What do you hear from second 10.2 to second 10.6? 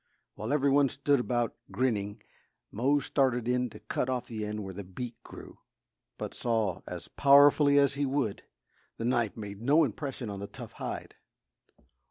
on the